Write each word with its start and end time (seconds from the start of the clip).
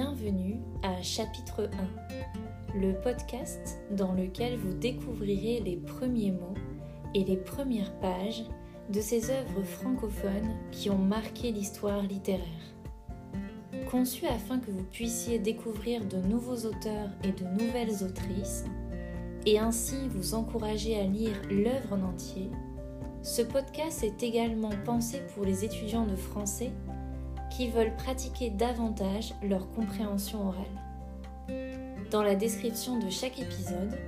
Bienvenue 0.00 0.60
à 0.82 1.02
Chapitre 1.02 1.68
1, 2.72 2.78
le 2.78 2.98
podcast 3.02 3.82
dans 3.90 4.14
lequel 4.14 4.56
vous 4.56 4.72
découvrirez 4.72 5.60
les 5.60 5.76
premiers 5.76 6.30
mots 6.30 6.54
et 7.14 7.22
les 7.22 7.36
premières 7.36 7.92
pages 8.00 8.44
de 8.88 8.98
ces 8.98 9.30
œuvres 9.30 9.62
francophones 9.62 10.56
qui 10.72 10.88
ont 10.88 10.96
marqué 10.96 11.52
l'histoire 11.52 12.00
littéraire. 12.00 12.74
Conçu 13.90 14.24
afin 14.24 14.58
que 14.58 14.70
vous 14.70 14.84
puissiez 14.84 15.38
découvrir 15.38 16.02
de 16.06 16.16
nouveaux 16.16 16.66
auteurs 16.66 17.10
et 17.22 17.32
de 17.32 17.44
nouvelles 17.62 18.02
autrices, 18.02 18.64
et 19.44 19.58
ainsi 19.58 20.08
vous 20.08 20.32
encourager 20.32 20.98
à 20.98 21.04
lire 21.04 21.36
l'œuvre 21.50 21.92
en 21.92 22.08
entier, 22.08 22.48
ce 23.20 23.42
podcast 23.42 24.02
est 24.02 24.22
également 24.22 24.72
pensé 24.86 25.20
pour 25.34 25.44
les 25.44 25.62
étudiants 25.62 26.06
de 26.06 26.16
français 26.16 26.72
qui 27.50 27.68
veulent 27.68 27.96
pratiquer 27.96 28.50
davantage 28.50 29.34
leur 29.42 29.70
compréhension 29.72 30.48
orale. 30.48 30.64
Dans 32.10 32.22
la 32.22 32.34
description 32.34 32.98
de 32.98 33.10
chaque 33.10 33.38
épisode, 33.38 33.98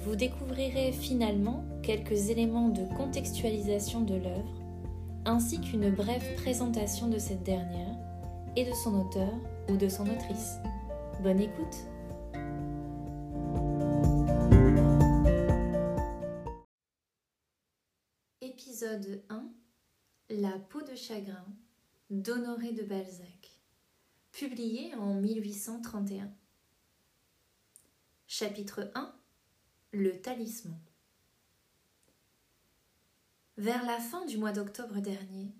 vous 0.00 0.16
découvrirez 0.16 0.92
finalement 0.92 1.64
quelques 1.82 2.30
éléments 2.30 2.68
de 2.68 2.84
contextualisation 2.96 4.00
de 4.00 4.14
l'œuvre, 4.14 4.62
ainsi 5.24 5.60
qu'une 5.60 5.90
brève 5.90 6.34
présentation 6.36 7.08
de 7.08 7.18
cette 7.18 7.42
dernière 7.42 7.96
et 8.56 8.64
de 8.64 8.72
son 8.72 9.00
auteur 9.00 9.32
ou 9.68 9.76
de 9.76 9.88
son 9.88 10.04
autrice. 10.08 10.56
Bonne 11.22 11.40
écoute 11.40 11.76
Épisode 18.40 19.22
1 19.28 19.48
La 20.30 20.58
peau 20.70 20.80
de 20.82 20.94
chagrin 20.94 21.44
d'Honoré 22.10 22.72
de 22.72 22.84
Balzac, 22.84 23.60
publié 24.32 24.94
en 24.94 25.20
1831. 25.20 26.32
Chapitre 28.26 28.90
1 28.94 29.14
Le 29.92 30.18
talisman. 30.18 30.80
Vers 33.58 33.84
la 33.84 33.98
fin 34.00 34.24
du 34.24 34.38
mois 34.38 34.52
d'octobre 34.52 35.00
dernier, 35.00 35.52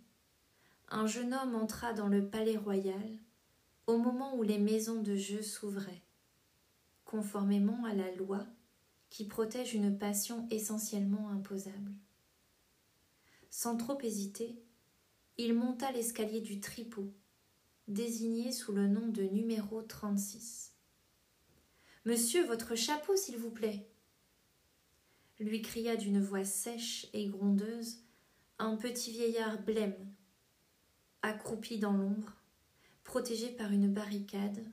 un 0.88 1.06
jeune 1.06 1.34
homme 1.34 1.54
entra 1.54 1.92
dans 1.92 2.08
le 2.08 2.30
palais 2.30 2.56
royal 2.56 3.18
au 3.86 3.98
moment 3.98 4.34
où 4.34 4.42
les 4.42 4.58
maisons 4.58 5.02
de 5.02 5.16
jeu 5.16 5.42
s'ouvraient, 5.42 6.02
conformément 7.04 7.84
à 7.84 7.92
la 7.92 8.10
loi 8.14 8.46
qui 9.10 9.26
protège 9.26 9.74
une 9.74 9.98
passion 9.98 10.48
essentiellement 10.50 11.28
imposable. 11.28 11.92
Sans 13.50 13.76
trop 13.76 14.00
hésiter, 14.00 14.62
il 15.38 15.54
monta 15.54 15.92
l'escalier 15.92 16.40
du 16.40 16.60
tripot, 16.60 17.14
désigné 17.86 18.50
sous 18.50 18.72
le 18.72 18.88
nom 18.88 19.06
de 19.08 19.22
numéro 19.22 19.82
36. 19.82 20.74
Monsieur, 22.04 22.44
votre 22.44 22.74
chapeau, 22.74 23.16
s'il 23.16 23.38
vous 23.38 23.50
plaît 23.50 23.88
lui 25.40 25.62
cria 25.62 25.96
d'une 25.96 26.20
voix 26.20 26.44
sèche 26.44 27.06
et 27.12 27.28
grondeuse 27.28 28.02
un 28.58 28.76
petit 28.76 29.12
vieillard 29.12 29.62
blême, 29.62 30.12
accroupi 31.22 31.78
dans 31.78 31.92
l'ombre, 31.92 32.34
protégé 33.04 33.48
par 33.50 33.70
une 33.70 33.92
barricade, 33.92 34.64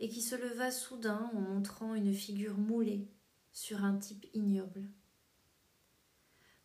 et 0.00 0.08
qui 0.08 0.20
se 0.20 0.34
leva 0.34 0.72
soudain 0.72 1.30
en 1.34 1.40
montrant 1.40 1.94
une 1.94 2.12
figure 2.12 2.58
moulée 2.58 3.06
sur 3.52 3.84
un 3.84 3.96
type 3.96 4.26
ignoble. 4.34 4.88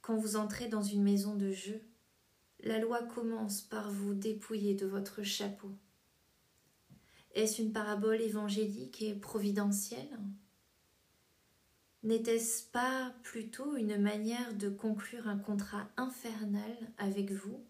Quand 0.01 0.17
vous 0.17 0.35
entrez 0.35 0.67
dans 0.67 0.81
une 0.81 1.03
maison 1.03 1.35
de 1.35 1.51
jeu, 1.51 1.79
la 2.61 2.79
loi 2.79 3.03
commence 3.03 3.61
par 3.61 3.91
vous 3.91 4.13
dépouiller 4.13 4.73
de 4.73 4.85
votre 4.85 5.23
chapeau. 5.23 5.71
Est-ce 7.33 7.61
une 7.61 7.71
parabole 7.71 8.21
évangélique 8.21 9.01
et 9.01 9.13
providentielle? 9.13 10.19
N'était-ce 12.03 12.63
pas 12.63 13.13
plutôt 13.23 13.75
une 13.75 13.97
manière 13.97 14.55
de 14.55 14.69
conclure 14.69 15.27
un 15.27 15.37
contrat 15.37 15.87
infernal 15.97 16.77
avec 16.97 17.31
vous 17.31 17.63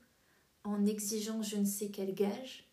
en 0.64 0.86
exigeant 0.86 1.42
je 1.42 1.58
ne 1.58 1.66
sais 1.66 1.90
quel 1.90 2.14
gage? 2.14 2.70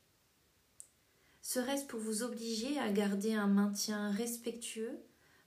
Serait-ce 1.43 1.87
pour 1.87 2.01
vous 2.01 2.23
obliger 2.23 2.79
à 2.79 2.91
garder 2.91 3.35
un 3.35 3.47
maintien 3.47 4.11
respectueux 4.11 4.99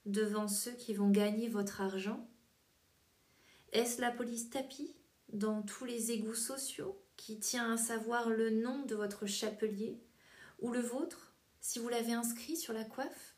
devant 0.06 0.48
ceux 0.48 0.72
qui 0.72 0.94
vont 0.94 1.10
gagner 1.10 1.48
votre 1.48 1.80
argent? 1.80 2.28
Est-ce 3.72 4.00
la 4.00 4.10
police 4.10 4.50
tapis? 4.50 4.97
Dans 5.32 5.62
tous 5.62 5.84
les 5.84 6.12
égouts 6.12 6.34
sociaux 6.34 7.00
qui 7.16 7.38
tient 7.38 7.72
à 7.72 7.76
savoir 7.76 8.30
le 8.30 8.50
nom 8.50 8.84
de 8.84 8.94
votre 8.94 9.26
chapelier 9.26 10.00
ou 10.60 10.72
le 10.72 10.80
vôtre 10.80 11.34
si 11.60 11.78
vous 11.78 11.88
l'avez 11.88 12.12
inscrit 12.12 12.56
sur 12.56 12.72
la 12.72 12.84
coiffe? 12.84 13.36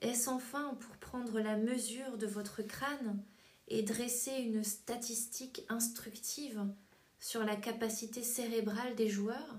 Est-ce 0.00 0.28
enfin 0.28 0.74
pour 0.80 0.96
prendre 0.96 1.40
la 1.40 1.56
mesure 1.56 2.18
de 2.18 2.26
votre 2.26 2.62
crâne 2.62 3.22
et 3.68 3.82
dresser 3.82 4.32
une 4.32 4.62
statistique 4.62 5.64
instructive 5.68 6.66
sur 7.18 7.42
la 7.42 7.56
capacité 7.56 8.22
cérébrale 8.22 8.94
des 8.94 9.08
joueurs? 9.08 9.58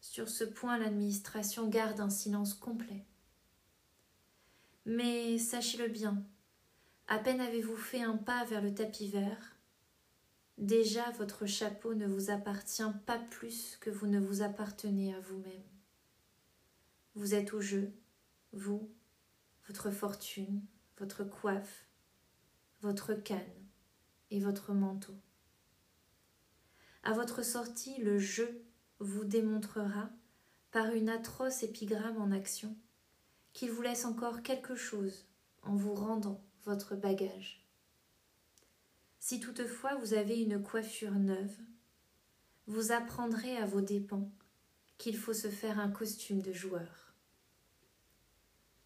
Sur 0.00 0.28
ce 0.28 0.42
point, 0.42 0.78
l'administration 0.78 1.68
garde 1.68 2.00
un 2.00 2.10
silence 2.10 2.54
complet. 2.54 3.06
Mais 4.84 5.38
sachez-le 5.38 5.86
bien, 5.86 6.24
à 7.12 7.18
peine 7.18 7.42
avez-vous 7.42 7.76
fait 7.76 8.00
un 8.00 8.16
pas 8.16 8.42
vers 8.46 8.62
le 8.62 8.72
tapis 8.72 9.06
vert, 9.06 9.54
déjà 10.56 11.10
votre 11.10 11.44
chapeau 11.44 11.92
ne 11.92 12.06
vous 12.06 12.30
appartient 12.30 12.82
pas 13.04 13.18
plus 13.18 13.76
que 13.82 13.90
vous 13.90 14.06
ne 14.06 14.18
vous 14.18 14.40
appartenez 14.40 15.14
à 15.14 15.20
vous-même. 15.20 15.68
Vous 17.14 17.34
êtes 17.34 17.52
au 17.52 17.60
jeu, 17.60 17.92
vous, 18.52 18.90
votre 19.66 19.90
fortune, 19.90 20.64
votre 20.96 21.22
coiffe, 21.22 21.86
votre 22.80 23.12
canne 23.12 23.68
et 24.30 24.40
votre 24.40 24.72
manteau. 24.72 25.14
À 27.02 27.12
votre 27.12 27.44
sortie, 27.44 27.98
le 27.98 28.18
jeu 28.18 28.64
vous 29.00 29.24
démontrera, 29.24 30.08
par 30.70 30.90
une 30.94 31.10
atroce 31.10 31.62
épigramme 31.62 32.16
en 32.16 32.30
action, 32.30 32.74
qu'il 33.52 33.70
vous 33.70 33.82
laisse 33.82 34.06
encore 34.06 34.42
quelque 34.42 34.76
chose 34.76 35.26
en 35.62 35.74
vous 35.74 35.92
rendant 35.92 36.42
votre 36.64 36.96
bagage. 36.96 37.64
Si 39.18 39.40
toutefois 39.40 39.94
vous 39.96 40.14
avez 40.14 40.40
une 40.42 40.62
coiffure 40.62 41.12
neuve, 41.14 41.56
vous 42.66 42.92
apprendrez 42.92 43.56
à 43.56 43.66
vos 43.66 43.80
dépens 43.80 44.30
qu'il 44.98 45.16
faut 45.16 45.32
se 45.32 45.48
faire 45.48 45.78
un 45.78 45.90
costume 45.90 46.42
de 46.42 46.52
joueur. 46.52 47.14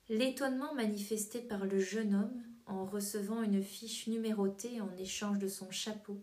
L'étonnement 0.08 0.74
manifesté 0.74 1.40
par 1.40 1.66
le 1.66 1.78
jeune 1.78 2.14
homme 2.14 2.42
en 2.66 2.84
recevant 2.84 3.42
une 3.42 3.62
fiche 3.62 4.06
numérotée 4.06 4.80
en 4.80 4.94
échange 4.96 5.38
de 5.38 5.48
son 5.48 5.70
chapeau, 5.70 6.22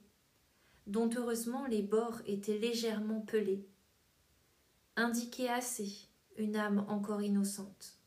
dont 0.88 1.10
heureusement 1.16 1.66
les 1.66 1.82
bords 1.82 2.22
étaient 2.26 2.58
légèrement 2.58 3.22
pelés, 3.22 3.68
indiquait 4.96 5.50
assez 5.50 6.08
une 6.38 6.56
âme 6.56 6.86
encore 6.88 7.22
innocente. 7.22 7.98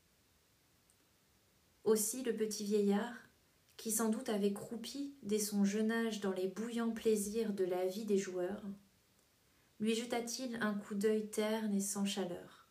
Aussi 1.84 2.23
le 2.23 2.34
petit 2.34 2.65
vieillard, 2.65 3.15
qui 3.76 3.91
sans 3.91 4.09
doute 4.09 4.28
avait 4.28 4.53
croupi 4.53 5.14
dès 5.22 5.38
son 5.38 5.64
jeune 5.64 5.91
âge 5.91 6.20
dans 6.20 6.32
les 6.32 6.48
bouillants 6.48 6.92
plaisirs 6.92 7.53
de 7.53 7.64
la 7.64 7.87
vie 7.87 8.04
des 8.04 8.19
joueurs, 8.19 8.62
lui 9.81 9.94
jeta-t-il 9.94 10.56
un 10.62 10.75
coup 10.75 10.94
d'œil 10.94 11.28
terne 11.28 11.75
et 11.75 11.81
sans 11.81 12.06
chaleur, 12.06 12.69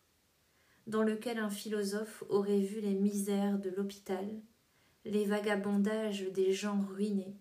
dans 0.86 1.02
lequel 1.02 1.38
un 1.38 1.50
philosophe 1.50 2.24
aurait 2.28 2.60
vu 2.60 2.80
les 2.80 2.94
misères 2.94 3.58
de 3.58 3.70
l'hôpital, 3.70 4.26
les 5.04 5.24
vagabondages 5.24 6.26
des 6.32 6.52
gens 6.52 6.80
ruinés, 6.80 7.36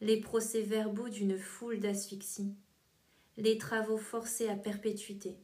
les 0.00 0.20
procès-verbaux 0.20 1.08
d'une 1.08 1.36
foule 1.36 1.80
d'asphyxie, 1.80 2.54
les 3.36 3.58
travaux 3.58 3.98
forcés 3.98 4.48
à 4.48 4.54
perpétuité, 4.54 5.36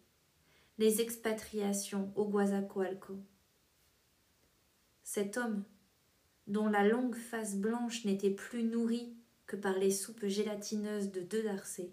les 0.78 1.00
expatriations 1.00 2.12
au 2.14 2.28
Guazacoalco. 2.28 3.18
Cet 5.02 5.36
homme, 5.36 5.64
dont 6.46 6.68
la 6.68 6.86
longue 6.86 7.16
face 7.16 7.56
blanche 7.56 8.04
n'était 8.04 8.30
plus 8.30 8.64
nourrie 8.64 9.16
que 9.46 9.56
par 9.56 9.78
les 9.78 9.90
soupes 9.90 10.26
gélatineuses 10.26 11.10
de 11.10 11.20
deux 11.20 11.42
darcés, 11.42 11.92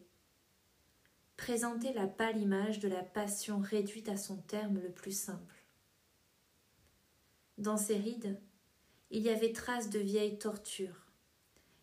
présentait 1.37 1.93
la 1.93 2.07
pâle 2.07 2.39
image 2.39 2.79
de 2.79 2.87
la 2.87 3.03
passion 3.03 3.59
réduite 3.59 4.09
à 4.09 4.17
son 4.17 4.37
terme 4.37 4.79
le 4.79 4.91
plus 4.91 5.17
simple. 5.17 5.65
Dans 7.57 7.77
ses 7.77 7.97
rides, 7.97 8.39
il 9.09 9.23
y 9.23 9.29
avait 9.29 9.53
trace 9.53 9.89
de 9.89 9.99
vieilles 9.99 10.37
tortures. 10.37 11.11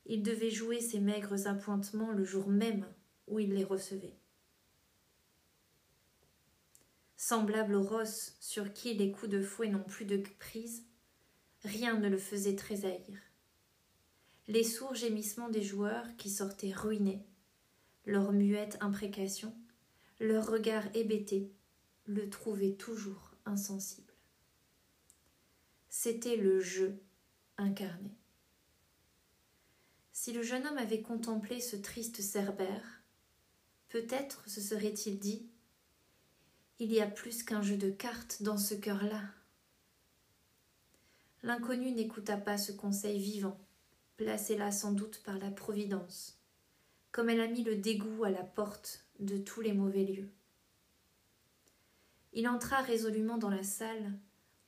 Il 0.07 0.23
devait 0.23 0.51
jouer 0.51 0.81
ses 0.81 1.01
maigres 1.01 1.47
appointements 1.47 2.13
le 2.13 2.25
jour 2.25 2.49
même 2.49 2.87
où 3.27 3.39
il 3.39 3.53
les 3.53 3.65
recevait. 3.65 4.17
Semblable 7.17 7.75
au 7.75 7.83
Ross 7.83 8.37
sur 8.41 8.73
qui 8.73 8.95
les 8.95 9.13
coups 9.13 9.31
de 9.31 9.43
fouet 9.43 9.69
n'ont 9.69 9.83
plus 9.83 10.05
de 10.05 10.23
prise, 10.39 10.88
rien 11.65 11.99
ne 11.99 12.09
le 12.09 12.19
faisait 12.19 12.57
tressaillir. 12.57 13.19
Les 14.47 14.65
sourds 14.65 14.95
gémissements 14.95 15.51
des 15.51 15.63
joueurs 15.63 16.07
qui 16.17 16.31
sortaient 16.31 16.73
ruinés, 16.73 17.27
leurs 18.07 18.33
muettes 18.33 18.79
imprécations, 18.81 19.55
leurs 20.21 20.51
regards 20.51 20.89
hébétés, 20.95 21.53
le 22.07 22.31
trouvait 22.31 22.73
toujours 22.73 23.35
insensible. 23.45 24.15
C'était 25.91 26.37
le 26.37 26.61
jeu 26.61 26.99
incarné. 27.59 28.17
Si 30.13 30.33
le 30.33 30.43
jeune 30.43 30.67
homme 30.67 30.79
avait 30.79 31.03
contemplé 31.03 31.61
ce 31.61 31.77
triste 31.77 32.21
cerbère, 32.23 33.03
peut-être 33.89 34.49
se 34.49 34.61
serait-il 34.61 35.19
dit 35.19 35.47
Il 36.79 36.93
y 36.93 37.01
a 37.01 37.07
plus 37.07 37.43
qu'un 37.43 37.63
jeu 37.63 37.77
de 37.77 37.91
cartes 37.91 38.43
dans 38.43 38.59
ce 38.59 38.75
cœur-là. 38.75 39.23
L'inconnu 41.43 41.93
n'écouta 41.93 42.37
pas 42.37 42.59
ce 42.59 42.73
conseil 42.73 43.19
vivant, 43.19 43.59
placé 44.17 44.57
là 44.57 44.73
sans 44.73 44.93
doute 44.93 45.23
par 45.25 45.39
la 45.39 45.51
Providence, 45.51 46.39
comme 47.13 47.31
elle 47.31 47.41
a 47.41 47.47
mis 47.47 47.63
le 47.63 47.77
dégoût 47.77 48.25
à 48.25 48.31
la 48.31 48.43
porte 48.43 49.05
de 49.21 49.39
tous 49.39 49.61
les 49.61 49.73
mauvais 49.73 50.05
lieux. 50.05 50.31
Il 52.33 52.49
entra 52.49 52.83
résolument 52.83 53.39
dans 53.39 53.51
la 53.51 53.63
salle 53.63 54.13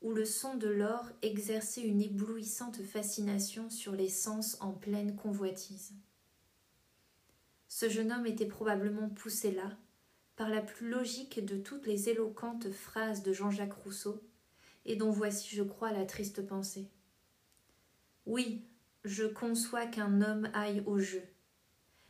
où 0.00 0.12
le 0.12 0.24
son 0.24 0.56
de 0.56 0.68
l'or 0.68 1.10
exerçait 1.22 1.82
une 1.82 2.00
éblouissante 2.00 2.82
fascination 2.82 3.68
sur 3.68 3.92
les 3.92 4.08
sens 4.08 4.56
en 4.60 4.72
pleine 4.72 5.14
convoitise. 5.14 5.92
Ce 7.68 7.88
jeune 7.88 8.12
homme 8.12 8.26
était 8.26 8.46
probablement 8.46 9.08
poussé 9.08 9.50
là 9.52 9.76
par 10.36 10.48
la 10.48 10.62
plus 10.62 10.88
logique 10.88 11.44
de 11.44 11.56
toutes 11.56 11.86
les 11.86 12.08
éloquentes 12.08 12.70
phrases 12.70 13.22
de 13.22 13.32
Jean-Jacques 13.32 13.74
Rousseau, 13.84 14.22
et 14.84 14.96
dont 14.96 15.10
voici, 15.10 15.54
je 15.54 15.62
crois, 15.62 15.92
la 15.92 16.06
triste 16.06 16.46
pensée. 16.46 16.90
Oui, 18.26 18.64
je 19.04 19.24
conçois 19.24 19.86
qu'un 19.86 20.20
homme 20.20 20.50
aille 20.52 20.82
au 20.86 20.98
jeu, 20.98 21.22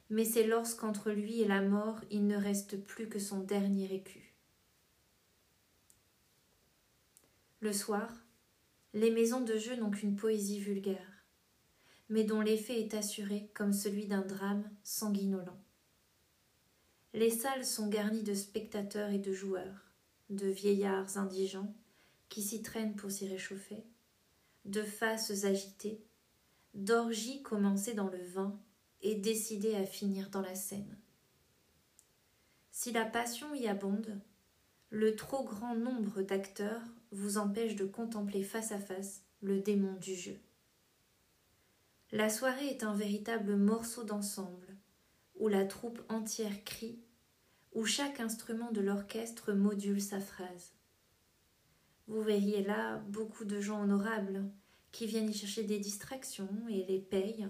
mais 0.08 0.24
c'est 0.24 0.46
lorsqu'entre 0.46 1.10
lui 1.10 1.40
et 1.40 1.46
la 1.48 1.62
mort 1.62 2.00
il 2.10 2.26
ne 2.26 2.36
reste 2.36 2.84
plus 2.84 3.08
que 3.08 3.18
son 3.18 3.40
dernier 3.40 3.94
écu. 3.94 4.34
Le 7.60 7.72
soir, 7.72 8.12
les 8.92 9.10
maisons 9.10 9.42
de 9.42 9.56
jeu 9.56 9.76
n'ont 9.76 9.90
qu'une 9.90 10.16
poésie 10.16 10.58
vulgaire, 10.58 11.24
mais 12.08 12.24
dont 12.24 12.40
l'effet 12.40 12.80
est 12.80 12.94
assuré 12.94 13.50
comme 13.54 13.72
celui 13.72 14.06
d'un 14.06 14.22
drame 14.22 14.68
sanguinolent. 14.82 15.62
Les 17.12 17.30
salles 17.30 17.64
sont 17.64 17.88
garnies 17.88 18.22
de 18.22 18.34
spectateurs 18.34 19.10
et 19.10 19.18
de 19.18 19.32
joueurs, 19.32 19.92
de 20.28 20.46
vieillards 20.46 21.18
indigents 21.18 21.74
qui 22.30 22.42
s'y 22.42 22.62
traînent 22.62 22.96
pour 22.96 23.10
s'y 23.10 23.28
réchauffer, 23.28 23.84
de 24.64 24.82
faces 24.82 25.44
agitées, 25.44 26.02
d'orgies 26.72 27.42
commencées 27.42 27.92
dans 27.92 28.08
le 28.08 28.22
vin 28.22 28.58
et 29.02 29.16
décidées 29.16 29.74
à 29.74 29.84
finir 29.84 30.30
dans 30.30 30.40
la 30.40 30.54
scène. 30.54 30.96
Si 32.70 32.92
la 32.92 33.04
passion 33.04 33.54
y 33.54 33.66
abonde, 33.66 34.18
le 34.88 35.14
trop 35.16 35.44
grand 35.44 35.74
nombre 35.74 36.22
d'acteurs 36.22 36.82
vous 37.10 37.36
empêche 37.36 37.76
de 37.76 37.84
contempler 37.84 38.42
face 38.42 38.72
à 38.72 38.78
face 38.78 39.22
le 39.42 39.60
démon 39.60 39.94
du 39.94 40.14
jeu. 40.14 40.38
La 42.12 42.28
soirée 42.28 42.68
est 42.68 42.84
un 42.84 42.94
véritable 42.94 43.56
morceau 43.56 44.04
d'ensemble, 44.04 44.76
où 45.38 45.48
la 45.48 45.64
troupe 45.64 46.00
entière 46.08 46.64
crie, 46.64 47.00
où 47.72 47.84
chaque 47.84 48.20
instrument 48.20 48.72
de 48.72 48.80
l'orchestre 48.80 49.52
module 49.52 50.00
sa 50.00 50.20
phrase. 50.20 50.72
Vous 52.10 52.22
verriez 52.22 52.64
là 52.64 52.96
beaucoup 53.06 53.44
de 53.44 53.60
gens 53.60 53.84
honorables 53.84 54.42
qui 54.90 55.06
viennent 55.06 55.30
y 55.30 55.32
chercher 55.32 55.62
des 55.62 55.78
distractions 55.78 56.66
et 56.68 56.84
les 56.84 56.98
payent 56.98 57.46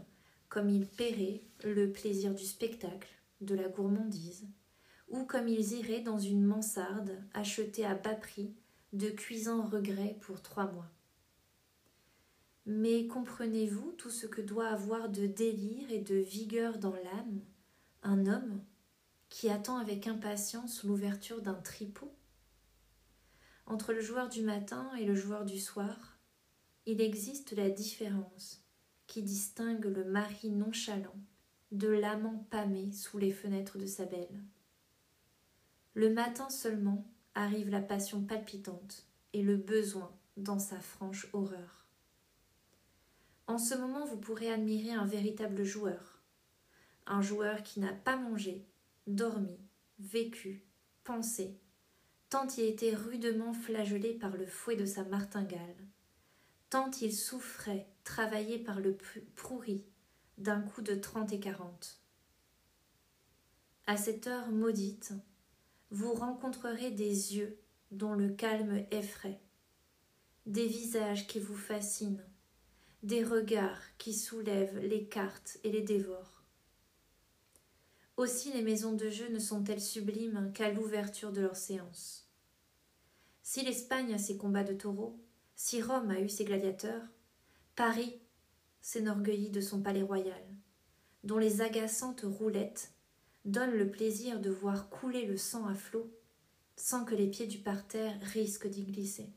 comme 0.51 0.69
ils 0.69 0.87
paieraient 0.87 1.41
le 1.65 1.91
plaisir 1.91 2.35
du 2.35 2.45
spectacle, 2.45 3.09
de 3.41 3.55
la 3.55 3.69
gourmandise, 3.69 4.47
ou 5.09 5.25
comme 5.25 5.49
ils 5.49 5.73
iraient 5.73 6.03
dans 6.03 6.19
une 6.19 6.45
mansarde 6.45 7.23
acheter 7.33 7.87
à 7.87 7.95
bas 7.95 8.15
prix 8.15 8.53
de 8.93 9.09
cuisants 9.09 9.63
regrets 9.63 10.19
pour 10.21 10.43
trois 10.43 10.71
mois. 10.71 10.91
Mais 12.67 13.07
comprenez-vous 13.07 13.93
tout 13.93 14.11
ce 14.11 14.27
que 14.27 14.43
doit 14.43 14.69
avoir 14.69 15.09
de 15.09 15.25
délire 15.25 15.91
et 15.91 16.01
de 16.01 16.17
vigueur 16.17 16.77
dans 16.77 16.93
l'âme 16.93 17.41
un 18.03 18.27
homme 18.27 18.63
qui 19.31 19.49
attend 19.49 19.79
avec 19.79 20.07
impatience 20.07 20.85
l'ouverture 20.85 21.41
d'un 21.41 21.55
tripot? 21.55 22.15
Entre 23.67 23.93
le 23.93 24.01
joueur 24.01 24.29
du 24.29 24.43
matin 24.43 24.91
et 24.99 25.05
le 25.05 25.15
joueur 25.15 25.45
du 25.45 25.59
soir, 25.59 26.19
il 26.87 27.01
existe 27.01 27.53
la 27.53 27.71
différence 27.71 28.65
qui 29.07 29.23
distingue 29.23 29.85
le 29.87 30.05
mari 30.05 30.51
nonchalant 30.51 31.17
de 31.73 31.89
l'amant 31.89 32.47
pâmé 32.51 32.93
sous 32.93 33.19
les 33.19 33.33
fenêtres 33.33 33.79
de 33.79 33.87
sa 33.87 34.05
belle. 34.05 34.43
Le 35.95 36.13
matin 36.13 36.49
seulement, 36.51 37.07
arrive 37.35 37.71
la 37.71 37.81
passion 37.81 38.23
palpitante 38.25 39.07
et 39.33 39.43
le 39.43 39.57
besoin 39.57 40.13
dans 40.37 40.59
sa 40.59 40.81
franche 40.81 41.29
horreur. 41.33 41.87
En 43.47 43.59
ce 43.59 43.75
moment, 43.75 44.05
vous 44.05 44.17
pourrez 44.17 44.51
admirer 44.51 44.93
un 44.93 45.07
véritable 45.07 45.65
joueur, 45.65 46.23
un 47.07 47.23
joueur 47.23 47.63
qui 47.63 47.81
n'a 47.81 47.93
pas 47.93 48.17
mangé, 48.17 48.67
dormi, 49.07 49.59
vécu, 49.99 50.65
pensé, 51.05 51.59
tant 52.31 52.47
il 52.57 52.65
était 52.65 52.95
rudement 52.95 53.53
flagellé 53.53 54.15
par 54.15 54.37
le 54.37 54.47
fouet 54.47 54.77
de 54.77 54.87
sa 54.87 55.03
martingale, 55.05 55.77
tant 56.71 56.91
il 57.03 57.13
souffrait, 57.13 57.89
travaillé 58.05 58.59
par 58.59 58.79
le 58.79 58.97
prouris 59.35 59.85
d'un 60.39 60.61
coup 60.61 60.81
de 60.81 60.95
trente 60.95 61.33
et 61.33 61.41
quarante. 61.41 62.01
À 63.87 63.97
cette 63.97 64.29
heure 64.29 64.53
maudite, 64.53 65.13
vous 65.91 66.15
rencontrerez 66.15 66.93
des 66.93 67.37
yeux 67.37 67.59
dont 67.91 68.15
le 68.15 68.29
calme 68.29 68.85
effraie, 68.93 69.41
des 70.47 70.69
visages 70.69 71.27
qui 71.27 71.41
vous 71.41 71.57
fascinent, 71.57 72.25
des 73.03 73.25
regards 73.25 73.83
qui 73.99 74.15
soulèvent 74.15 74.79
les 74.79 75.05
cartes 75.07 75.59
et 75.65 75.73
les 75.73 75.83
dévorent. 75.83 76.40
Aussi 78.21 78.53
les 78.53 78.61
maisons 78.61 78.93
de 78.93 79.09
jeu 79.09 79.31
ne 79.31 79.39
sont-elles 79.39 79.81
sublimes 79.81 80.53
qu'à 80.53 80.71
l'ouverture 80.71 81.33
de 81.33 81.41
leurs 81.41 81.57
séances. 81.57 82.29
Si 83.43 83.65
l'Espagne 83.65 84.13
a 84.13 84.19
ses 84.19 84.37
combats 84.37 84.63
de 84.63 84.75
taureaux, 84.75 85.19
si 85.57 85.81
Rome 85.81 86.11
a 86.11 86.21
eu 86.21 86.29
ses 86.29 86.45
gladiateurs, 86.45 87.03
Paris 87.77 88.21
s'enorgueillit 88.83 89.49
de 89.49 89.63
son 89.63 89.81
palais 89.81 90.03
royal, 90.03 90.45
dont 91.25 91.39
les 91.39 91.63
agaçantes 91.63 92.27
roulettes 92.27 92.93
donne 93.47 93.73
le 93.73 93.91
plaisir 93.91 94.39
de 94.39 94.51
voir 94.51 94.91
couler 94.91 95.25
le 95.25 95.39
sang 95.39 95.67
à 95.67 95.75
flot 95.75 96.15
sans 96.77 97.07
que 97.07 97.15
les 97.15 97.29
pieds 97.29 97.47
du 97.47 97.61
parterre 97.61 98.21
risquent 98.35 98.69
d'y 98.69 98.85
glisser. 98.85 99.31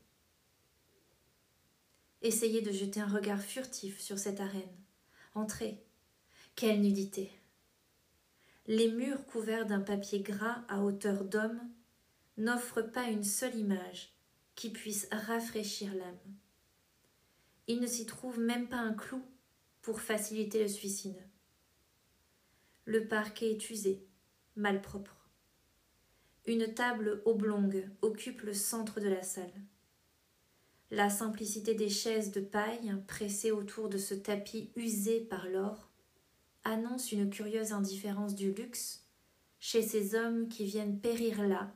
Essayez 2.20 2.60
de 2.60 2.70
jeter 2.70 3.00
un 3.00 3.08
regard 3.08 3.40
furtif 3.40 3.98
sur 3.98 4.18
cette 4.18 4.40
arène. 4.40 4.76
Entrez. 5.34 5.82
Quelle 6.54 6.82
nudité. 6.82 7.30
Les 8.66 8.90
murs 8.90 9.26
couverts 9.26 9.66
d'un 9.66 9.80
papier 9.80 10.20
gras 10.20 10.64
à 10.68 10.80
hauteur 10.82 11.24
d'homme 11.24 11.60
n'offrent 12.38 12.80
pas 12.80 13.08
une 13.08 13.22
seule 13.22 13.54
image 13.56 14.14
qui 14.54 14.70
puisse 14.70 15.06
rafraîchir 15.12 15.94
l'âme. 15.94 16.34
Il 17.66 17.80
ne 17.80 17.86
s'y 17.86 18.06
trouve 18.06 18.38
même 18.40 18.68
pas 18.68 18.78
un 18.78 18.94
clou 18.94 19.22
pour 19.82 20.00
faciliter 20.00 20.62
le 20.62 20.68
suicide. 20.68 21.20
Le 22.86 23.06
parquet 23.06 23.50
est 23.50 23.70
usé, 23.70 24.06
malpropre. 24.56 25.28
Une 26.46 26.72
table 26.72 27.20
oblongue 27.26 27.90
occupe 28.00 28.42
le 28.42 28.54
centre 28.54 28.98
de 28.98 29.08
la 29.08 29.22
salle. 29.22 29.52
La 30.90 31.10
simplicité 31.10 31.74
des 31.74 31.90
chaises 31.90 32.32
de 32.32 32.40
paille 32.40 32.94
pressées 33.06 33.50
autour 33.50 33.90
de 33.90 33.98
ce 33.98 34.14
tapis 34.14 34.70
usé 34.74 35.20
par 35.20 35.48
l'or 35.48 35.90
annonce 36.64 37.12
une 37.12 37.30
curieuse 37.30 37.72
indifférence 37.72 38.34
du 38.34 38.52
luxe 38.52 39.06
chez 39.60 39.82
ces 39.82 40.14
hommes 40.14 40.48
qui 40.48 40.64
viennent 40.64 41.00
périr 41.00 41.46
là 41.46 41.72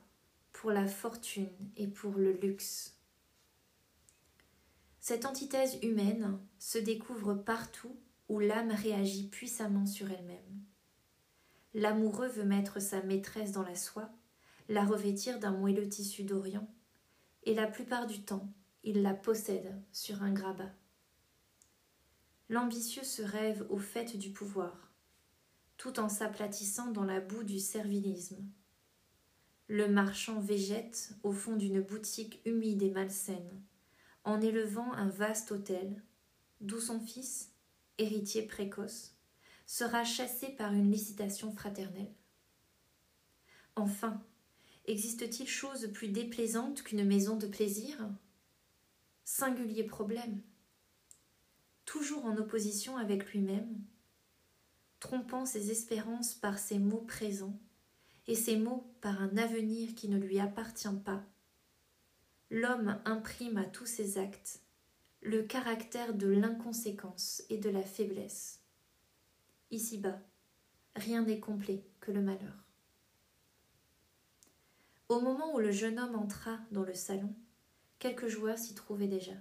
pour 0.51 0.71
la 0.71 0.87
fortune 0.87 1.49
et 1.77 1.87
pour 1.87 2.13
le 2.15 2.33
luxe. 2.33 2.95
Cette 4.99 5.25
antithèse 5.25 5.79
humaine 5.81 6.39
se 6.59 6.77
découvre 6.77 7.33
partout 7.33 7.95
où 8.27 8.39
l'âme 8.39 8.71
réagit 8.71 9.27
puissamment 9.27 9.85
sur 9.85 10.11
elle-même. 10.11 10.63
L'amoureux 11.73 12.27
veut 12.27 12.43
mettre 12.43 12.81
sa 12.81 13.01
maîtresse 13.01 13.51
dans 13.51 13.63
la 13.63 13.75
soie, 13.75 14.09
la 14.67 14.85
revêtir 14.85 15.39
d'un 15.39 15.51
moelleux 15.51 15.87
tissu 15.87 16.23
d'Orient, 16.23 16.67
et 17.43 17.53
la 17.55 17.67
plupart 17.67 18.05
du 18.05 18.21
temps, 18.21 18.51
il 18.83 19.01
la 19.01 19.13
possède 19.13 19.81
sur 19.91 20.21
un 20.21 20.31
grabat. 20.31 20.71
L'ambitieux 22.49 23.03
se 23.03 23.21
rêve 23.21 23.65
au 23.69 23.77
fait 23.77 24.17
du 24.17 24.31
pouvoir, 24.31 24.91
tout 25.77 25.99
en 25.99 26.09
s'aplatissant 26.09 26.91
dans 26.91 27.03
la 27.03 27.21
boue 27.21 27.43
du 27.43 27.59
servilisme. 27.59 28.43
Le 29.67 29.87
marchand 29.87 30.39
végète 30.39 31.11
au 31.23 31.31
fond 31.31 31.55
d'une 31.55 31.81
boutique 31.81 32.41
humide 32.45 32.81
et 32.81 32.89
malsaine, 32.89 33.61
en 34.23 34.41
élevant 34.41 34.91
un 34.93 35.09
vaste 35.09 35.51
hôtel, 35.51 36.03
d'où 36.59 36.79
son 36.79 36.99
fils, 36.99 37.51
héritier 37.99 38.41
précoce, 38.41 39.15
sera 39.67 40.03
chassé 40.03 40.49
par 40.49 40.73
une 40.73 40.91
licitation 40.91 41.51
fraternelle. 41.51 42.13
Enfin, 43.75 44.21
Existe-t-il 44.89 45.47
chose 45.47 45.91
plus 45.93 46.07
déplaisante 46.07 46.81
qu'une 46.81 47.05
maison 47.05 47.37
de 47.37 47.45
plaisir? 47.45 48.09
Singulier 49.23 49.83
problème. 49.83 50.41
Toujours 51.89 52.25
en 52.25 52.37
opposition 52.37 52.97
avec 52.97 53.31
lui-même, 53.31 53.81
trompant 54.99 55.47
ses 55.47 55.71
espérances 55.71 56.35
par 56.35 56.59
ses 56.59 56.77
mots 56.77 57.01
présents 57.01 57.59
et 58.27 58.35
ses 58.35 58.57
mots 58.57 58.93
par 59.01 59.19
un 59.23 59.35
avenir 59.37 59.95
qui 59.95 60.07
ne 60.07 60.19
lui 60.19 60.39
appartient 60.39 60.87
pas, 61.03 61.23
l'homme 62.51 63.01
imprime 63.05 63.57
à 63.57 63.65
tous 63.65 63.87
ses 63.87 64.19
actes 64.19 64.61
le 65.23 65.41
caractère 65.41 66.13
de 66.13 66.27
l'inconséquence 66.27 67.41
et 67.49 67.57
de 67.57 67.71
la 67.71 67.81
faiblesse. 67.81 68.61
Ici-bas, 69.71 70.19
rien 70.95 71.23
n'est 71.23 71.39
complet 71.39 71.83
que 72.01 72.11
le 72.11 72.21
malheur. 72.21 72.67
Au 75.07 75.21
moment 75.21 75.55
où 75.55 75.59
le 75.59 75.71
jeune 75.71 75.97
homme 75.97 76.17
entra 76.17 76.59
dans 76.69 76.83
le 76.83 76.93
salon, 76.93 77.33
quelques 77.97 78.27
joueurs 78.27 78.59
s'y 78.59 78.75
trouvaient 78.75 79.07
déjà. 79.07 79.33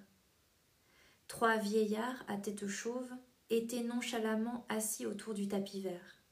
Trois 1.28 1.58
vieillards 1.58 2.24
à 2.26 2.38
tête 2.38 2.66
chauve 2.66 3.10
étaient 3.50 3.84
nonchalamment 3.84 4.66
assis 4.68 5.06
autour 5.06 5.34
du 5.34 5.46
tapis 5.46 5.80
vert. 5.80 6.22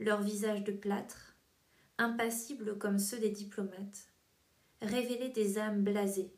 Leurs 0.00 0.22
visages 0.22 0.64
de 0.64 0.72
plâtre, 0.72 1.36
impassibles 1.98 2.78
comme 2.78 2.98
ceux 2.98 3.18
des 3.18 3.30
diplomates, 3.30 4.08
révélaient 4.80 5.28
des 5.28 5.58
âmes 5.58 5.84
blasées, 5.84 6.34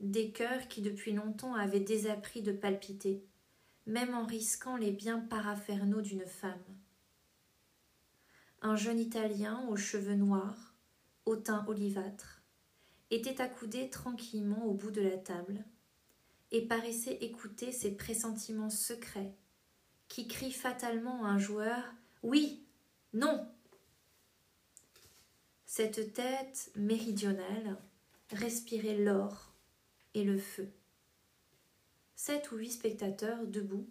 des 0.00 0.30
cœurs 0.30 0.68
qui 0.68 0.80
depuis 0.80 1.12
longtemps 1.12 1.54
avaient 1.54 1.80
désappris 1.80 2.40
de 2.40 2.52
palpiter, 2.52 3.26
même 3.86 4.14
en 4.14 4.24
risquant 4.24 4.76
les 4.76 4.92
biens 4.92 5.18
paraphernaux 5.18 6.00
d'une 6.00 6.26
femme. 6.26 6.64
Un 8.62 8.76
jeune 8.76 9.00
Italien 9.00 9.66
aux 9.68 9.76
cheveux 9.76 10.14
noirs, 10.14 10.74
au 11.26 11.34
teint 11.34 11.64
olivâtre, 11.66 12.42
était 13.10 13.40
accoudé 13.40 13.90
tranquillement 13.90 14.64
au 14.64 14.72
bout 14.72 14.92
de 14.92 15.02
la 15.02 15.18
table 15.18 15.64
et 16.52 16.66
paraissait 16.66 17.16
écouter 17.22 17.72
ses 17.72 17.96
pressentiments 17.96 18.70
secrets 18.70 19.34
qui 20.08 20.28
crient 20.28 20.52
fatalement 20.52 21.24
à 21.24 21.30
un 21.30 21.38
joueur 21.38 21.82
Oui, 22.22 22.62
non. 23.14 23.48
Cette 25.64 26.12
tête 26.12 26.70
méridionale 26.76 27.78
respirait 28.30 28.98
l'or 28.98 29.54
et 30.12 30.22
le 30.22 30.38
feu. 30.38 30.70
Sept 32.14 32.52
ou 32.52 32.56
huit 32.56 32.70
spectateurs 32.70 33.46
debout, 33.46 33.88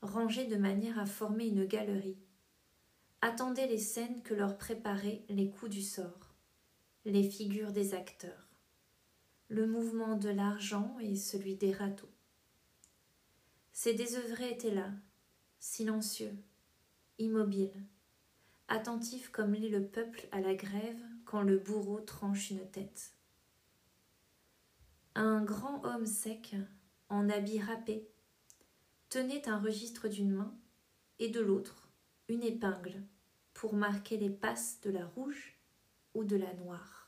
rangés 0.00 0.46
de 0.46 0.56
manière 0.56 1.00
à 1.00 1.06
former 1.06 1.46
une 1.46 1.66
galerie, 1.66 2.18
attendaient 3.20 3.66
les 3.66 3.78
scènes 3.78 4.22
que 4.22 4.34
leur 4.34 4.56
préparaient 4.56 5.24
les 5.28 5.50
coups 5.50 5.72
du 5.72 5.82
sort, 5.82 6.34
les 7.04 7.28
figures 7.28 7.72
des 7.72 7.94
acteurs, 7.94 8.51
le 9.52 9.66
mouvement 9.66 10.16
de 10.16 10.30
l'argent 10.30 10.96
et 10.98 11.14
celui 11.14 11.56
des 11.56 11.72
râteaux. 11.72 12.08
Ces 13.74 13.92
désœuvrés 13.92 14.52
étaient 14.52 14.74
là, 14.74 14.90
silencieux, 15.58 16.34
immobiles, 17.18 17.84
attentifs 18.68 19.28
comme 19.28 19.52
l'est 19.52 19.68
le 19.68 19.86
peuple 19.86 20.26
à 20.32 20.40
la 20.40 20.54
grève 20.54 21.02
quand 21.26 21.42
le 21.42 21.58
bourreau 21.58 22.00
tranche 22.00 22.48
une 22.48 22.66
tête. 22.70 23.12
Un 25.14 25.44
grand 25.44 25.84
homme 25.84 26.06
sec, 26.06 26.56
en 27.10 27.28
habit 27.28 27.60
râpé, 27.60 28.08
tenait 29.10 29.50
un 29.50 29.58
registre 29.58 30.08
d'une 30.08 30.32
main 30.32 30.56
et 31.18 31.28
de 31.28 31.40
l'autre 31.40 31.90
une 32.28 32.42
épingle 32.42 33.02
pour 33.52 33.74
marquer 33.74 34.16
les 34.16 34.30
passes 34.30 34.80
de 34.80 34.90
la 34.90 35.04
rouge 35.04 35.58
ou 36.14 36.24
de 36.24 36.36
la 36.36 36.54
noire. 36.54 37.01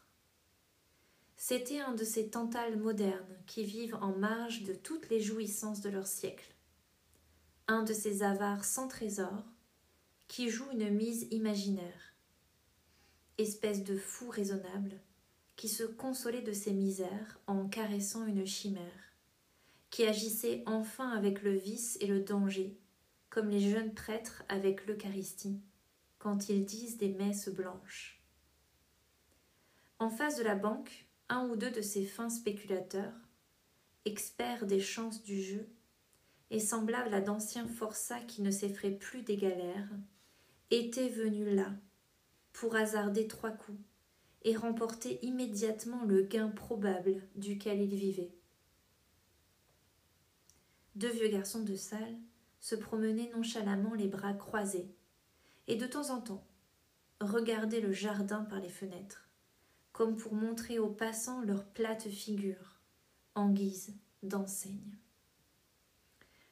C'était 1.47 1.81
un 1.81 1.93
de 1.93 2.05
ces 2.05 2.31
tantales 2.31 2.79
modernes 2.79 3.37
qui 3.45 3.65
vivent 3.65 3.99
en 4.01 4.17
marge 4.17 4.63
de 4.63 4.73
toutes 4.73 5.11
les 5.11 5.21
jouissances 5.21 5.83
de 5.83 5.91
leur 5.91 6.07
siècle, 6.07 6.55
un 7.69 7.83
de 7.83 7.93
ces 7.93 8.23
avares 8.23 8.65
sans 8.65 8.89
trésor 8.89 9.45
qui 10.27 10.49
jouent 10.49 10.73
une 10.73 10.89
mise 10.89 11.29
imaginaire, 11.33 12.15
espèce 13.37 13.85
de 13.85 13.95
fou 13.95 14.31
raisonnable 14.31 14.99
qui 15.55 15.69
se 15.69 15.85
consolait 15.85 16.41
de 16.41 16.55
ses 16.55 16.73
misères 16.73 17.39
en 17.47 17.69
caressant 17.69 18.25
une 18.25 18.47
chimère, 18.47 19.13
qui 19.91 20.07
agissait 20.07 20.63
enfin 20.65 21.11
avec 21.11 21.43
le 21.43 21.53
vice 21.53 21.99
et 22.01 22.07
le 22.07 22.21
danger, 22.21 22.75
comme 23.29 23.51
les 23.51 23.71
jeunes 23.71 23.93
prêtres 23.93 24.45
avec 24.49 24.87
l'Eucharistie, 24.87 25.61
quand 26.19 26.49
ils 26.49 26.65
disent 26.65 26.97
des 26.97 27.11
messes 27.11 27.51
blanches. 27.51 28.25
En 29.99 30.09
face 30.09 30.39
de 30.39 30.43
la 30.43 30.55
banque, 30.55 31.07
un 31.29 31.49
ou 31.49 31.57
deux 31.57 31.71
de 31.71 31.81
ces 31.81 32.05
fins 32.05 32.31
spéculateurs, 32.31 33.15
experts 34.05 34.67
des 34.67 34.81
chances 34.81 35.23
du 35.23 35.41
jeu, 35.41 35.69
et 36.51 36.61
semblables 36.61 37.15
à 37.15 37.21
d'anciens 37.21 37.67
forçats 37.67 38.21
qui 38.21 38.43
ne 38.43 38.51
s'effraient 38.51 38.91
plus 38.91 39.23
des 39.23 39.37
galères, 39.37 39.89
étaient 40.71 41.09
venus 41.09 41.55
là, 41.55 41.73
pour 42.53 42.77
hasarder 42.77 43.27
trois 43.27 43.51
coups, 43.51 43.81
et 44.43 44.57
remporter 44.57 45.25
immédiatement 45.25 46.05
le 46.05 46.23
gain 46.23 46.49
probable 46.49 47.23
duquel 47.35 47.81
il 47.81 47.95
vivait. 47.95 48.35
Deux 50.95 51.11
vieux 51.11 51.29
garçons 51.29 51.63
de 51.65 51.75
salle 51.75 52.17
se 52.61 52.75
promenaient 52.75 53.31
nonchalamment 53.35 53.95
les 53.95 54.07
bras 54.07 54.35
croisés, 54.35 54.95
et 55.67 55.77
de 55.77 55.87
temps 55.87 56.11
en 56.11 56.21
temps 56.21 56.47
regardaient 57.21 57.81
le 57.81 57.93
jardin 57.93 58.45
par 58.45 58.61
les 58.61 58.69
fenêtres, 58.69 59.29
comme 59.95 60.17
pour 60.17 60.35
montrer 60.35 60.81
aux 60.81 60.91
passants 60.91 61.41
leurs 61.43 61.65
plates 61.65 62.11
figures, 62.11 62.81
en 63.37 63.49
guise 63.49 63.97
d'enseigne. 64.25 64.99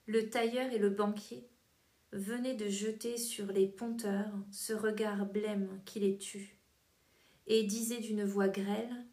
Le 0.06 0.30
tailleur 0.30 0.72
et 0.72 0.78
le 0.78 0.90
banquier 0.90 1.50
venaient 2.12 2.54
de 2.54 2.68
jeter 2.68 3.16
sur 3.16 3.46
les 3.46 3.66
ponteurs 3.66 4.32
ce 4.52 4.72
regard 4.72 5.26
blême 5.26 5.82
qui 5.84 5.98
les 5.98 6.18
tue 6.18 6.56
et 7.48 7.64
disait 7.64 8.00
d'une 8.00 8.24
voix 8.24 8.48
grêle 8.48 9.06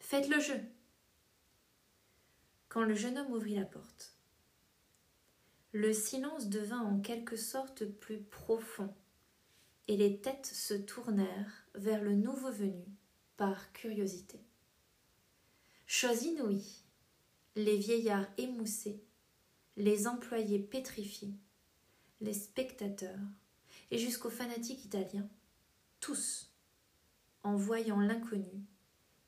Faites 0.00 0.28
le 0.28 0.40
jeu 0.40 0.60
Quand 2.68 2.82
le 2.82 2.96
jeune 2.96 3.18
homme 3.18 3.32
ouvrit 3.32 3.54
la 3.54 3.64
porte, 3.64 4.16
le 5.70 5.92
silence 5.92 6.48
devint 6.48 6.82
en 6.82 6.98
quelque 6.98 7.36
sorte 7.36 7.84
plus 7.84 8.22
profond, 8.22 8.92
et 9.88 9.96
les 9.96 10.20
têtes 10.20 10.46
se 10.46 10.74
tournèrent 10.74 11.66
vers 11.74 12.02
le 12.02 12.14
nouveau 12.14 12.50
venu 12.50 12.84
par 13.36 13.72
curiosité. 13.72 14.40
Chose 15.86 16.24
inouïe, 16.24 16.82
les 17.54 17.76
vieillards 17.76 18.26
émoussés, 18.38 19.02
les 19.76 20.06
employés 20.06 20.58
pétrifiés, 20.58 21.34
les 22.20 22.32
spectateurs, 22.32 23.20
et 23.90 23.98
jusqu'aux 23.98 24.30
fanatiques 24.30 24.84
italiens, 24.84 25.28
tous 26.00 26.50
en 27.42 27.54
voyant 27.56 28.00
l'inconnu, 28.00 28.64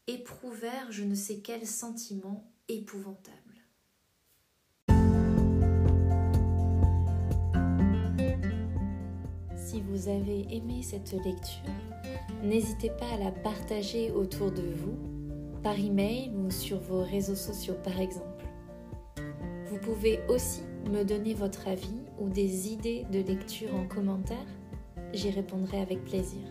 éprouvèrent 0.06 0.90
je 0.90 1.04
ne 1.04 1.14
sais 1.14 1.40
quel 1.40 1.66
sentiment 1.66 2.50
épouvantable. 2.66 3.47
Si 9.78 9.84
vous 9.92 10.08
avez 10.08 10.44
aimé 10.50 10.82
cette 10.82 11.12
lecture, 11.12 11.62
n'hésitez 12.42 12.90
pas 12.98 13.06
à 13.14 13.16
la 13.16 13.30
partager 13.30 14.10
autour 14.10 14.50
de 14.50 14.62
vous, 14.62 14.98
par 15.62 15.78
email 15.78 16.32
ou 16.34 16.50
sur 16.50 16.80
vos 16.80 17.04
réseaux 17.04 17.36
sociaux 17.36 17.76
par 17.84 18.00
exemple. 18.00 18.44
Vous 19.70 19.78
pouvez 19.78 20.18
aussi 20.28 20.62
me 20.90 21.04
donner 21.04 21.32
votre 21.32 21.68
avis 21.68 22.02
ou 22.18 22.28
des 22.28 22.72
idées 22.72 23.06
de 23.12 23.20
lecture 23.20 23.72
en 23.72 23.86
commentaire. 23.86 24.48
J'y 25.12 25.30
répondrai 25.30 25.80
avec 25.80 26.04
plaisir. 26.04 26.42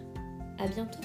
À 0.57 0.65
bientôt! 0.69 1.00